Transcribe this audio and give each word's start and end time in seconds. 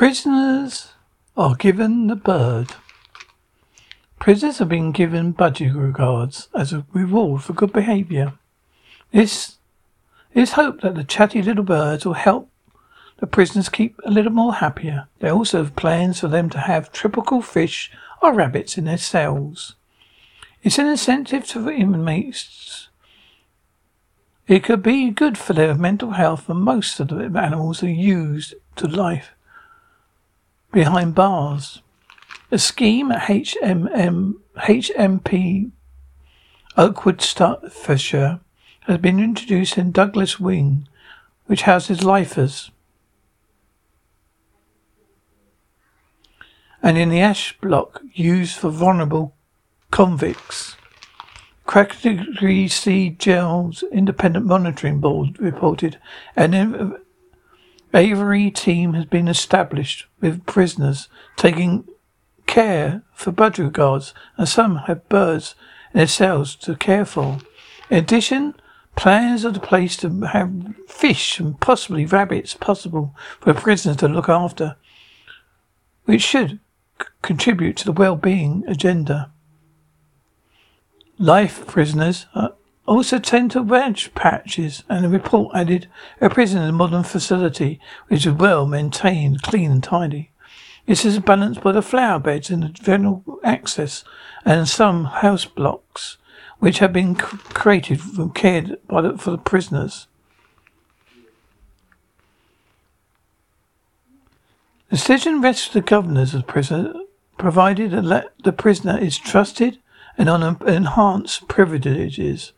Prisoners 0.00 0.94
are 1.36 1.54
given 1.54 2.06
the 2.06 2.16
bird. 2.16 2.68
Prisoners 4.18 4.56
have 4.56 4.70
been 4.70 4.92
given 4.92 5.34
budgie 5.34 5.94
cards 5.94 6.48
as 6.54 6.72
a 6.72 6.86
reward 6.94 7.42
for 7.42 7.52
good 7.52 7.70
behaviour. 7.70 8.32
This 9.12 9.58
it 10.32 10.40
is 10.40 10.52
hoped 10.52 10.80
that 10.80 10.94
the 10.94 11.04
chatty 11.04 11.42
little 11.42 11.64
birds 11.64 12.06
will 12.06 12.14
help 12.14 12.50
the 13.18 13.26
prisoners 13.26 13.68
keep 13.68 14.00
a 14.02 14.10
little 14.10 14.32
more 14.32 14.54
happier. 14.54 15.06
They 15.18 15.28
also 15.28 15.58
have 15.58 15.76
plans 15.76 16.20
for 16.20 16.28
them 16.28 16.48
to 16.48 16.60
have 16.60 16.92
tropical 16.92 17.42
fish 17.42 17.92
or 18.22 18.32
rabbits 18.32 18.78
in 18.78 18.86
their 18.86 18.96
cells. 18.96 19.74
It's 20.62 20.78
an 20.78 20.86
incentive 20.86 21.46
to 21.48 21.60
the 21.60 21.72
inmates. 21.72 22.88
It 24.48 24.64
could 24.64 24.82
be 24.82 25.10
good 25.10 25.36
for 25.36 25.52
their 25.52 25.74
mental 25.74 26.12
health, 26.12 26.48
and 26.48 26.60
most 26.60 27.00
of 27.00 27.08
the 27.08 27.38
animals 27.38 27.82
are 27.82 27.90
used 27.90 28.54
to 28.76 28.88
life 28.88 29.32
behind 30.72 31.14
bars. 31.14 31.82
A 32.50 32.58
scheme 32.58 33.12
at 33.12 33.28
HMM, 33.28 34.34
HMP 34.56 35.70
Oakwood 36.76 37.20
Staffordshire 37.20 38.40
has 38.82 38.98
been 38.98 39.20
introduced 39.20 39.76
in 39.78 39.92
Douglas 39.92 40.40
Wing, 40.40 40.88
which 41.46 41.62
houses 41.62 42.02
lifers. 42.02 42.70
And 46.82 46.96
in 46.96 47.10
the 47.10 47.20
ash 47.20 47.58
block 47.60 48.00
used 48.14 48.56
for 48.56 48.70
vulnerable 48.70 49.34
convicts. 49.90 50.76
Category 51.68 52.66
C 52.66 53.10
Jails 53.10 53.84
Independent 53.92 54.46
Monitoring 54.46 54.98
Board 54.98 55.38
reported 55.38 55.98
an 56.34 56.96
aviary 57.94 58.50
team 58.50 58.94
has 58.94 59.04
been 59.04 59.28
established 59.28 60.06
with 60.20 60.46
prisoners 60.46 61.08
taking 61.36 61.84
care 62.46 63.02
for 63.12 63.32
budgie 63.32 63.72
guards 63.72 64.14
and 64.36 64.48
some 64.48 64.76
have 64.86 65.08
birds 65.08 65.54
in 65.92 65.98
their 65.98 66.06
cells 66.06 66.54
to 66.56 66.74
care 66.76 67.04
for. 67.04 67.38
In 67.88 67.98
addition, 67.98 68.54
plans 68.96 69.44
are 69.44 69.50
the 69.50 69.60
place 69.60 69.96
to 69.98 70.20
have 70.22 70.74
fish 70.88 71.40
and 71.40 71.60
possibly 71.60 72.06
rabbits 72.06 72.54
possible 72.54 73.14
for 73.40 73.54
prisoners 73.54 73.96
to 73.98 74.08
look 74.08 74.28
after, 74.28 74.76
which 76.04 76.22
should 76.22 76.60
c- 77.00 77.08
contribute 77.22 77.76
to 77.78 77.84
the 77.84 77.92
well-being 77.92 78.64
agenda. 78.68 79.32
Life 81.18 81.66
prisoners 81.66 82.26
are 82.34 82.54
also 82.90 83.20
tend 83.20 83.52
to 83.52 83.62
ranch 83.62 84.12
patches, 84.16 84.82
and 84.88 85.04
the 85.04 85.08
report 85.08 85.54
added 85.54 85.88
a 86.20 86.28
prison 86.28 86.60
in 86.60 86.70
a 86.70 86.72
modern 86.72 87.04
facility 87.04 87.78
which 88.08 88.26
is 88.26 88.32
well 88.32 88.66
maintained, 88.66 89.42
clean 89.42 89.70
and 89.70 89.84
tidy. 89.84 90.32
This 90.86 91.04
is 91.04 91.20
balanced 91.20 91.60
by 91.60 91.70
the 91.70 91.82
flower 91.82 92.18
beds 92.18 92.50
and 92.50 92.64
the 92.64 92.68
general 92.68 93.22
access 93.44 94.02
and 94.44 94.68
some 94.68 95.04
house 95.04 95.44
blocks 95.44 96.16
which 96.58 96.80
have 96.80 96.92
been 96.92 97.14
created 97.14 98.00
and 98.18 98.34
cared 98.34 98.76
the, 98.88 99.16
for 99.16 99.30
the 99.30 99.38
prisoners. 99.38 100.08
The 104.88 104.96
decision 104.96 105.40
rests 105.40 105.72
with 105.72 105.84
the 105.84 105.88
governors 105.88 106.34
of 106.34 106.40
the 106.40 106.52
prison, 106.52 107.06
provided 107.38 107.92
that 107.92 108.32
the 108.42 108.52
prisoner 108.52 108.98
is 108.98 109.16
trusted 109.16 109.78
and 110.18 110.28
on 110.28 110.60
enhanced 110.66 111.46
privileges 111.46 112.52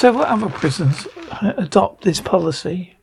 Several 0.00 0.24
other 0.24 0.48
prisons 0.48 1.06
adopt 1.42 2.04
this 2.04 2.22
policy. 2.22 2.96